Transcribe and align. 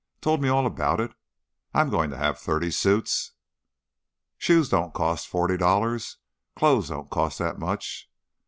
Told 0.19 0.41
me 0.41 0.49
all 0.49 0.65
about 0.65 0.99
it. 0.99 1.13
I'm 1.75 1.91
goin' 1.91 2.09
to 2.09 2.17
have 2.17 2.39
thirty 2.39 2.71
suits" 2.71 3.33
"Shoes 4.39 4.67
don't 4.67 4.95
cost 4.95 5.27
forty 5.27 5.57
dollars. 5.57 6.17
Clo's 6.55 6.89
don't 6.89 7.11
cost 7.11 7.37
that 7.37 7.59
much." 7.59 8.09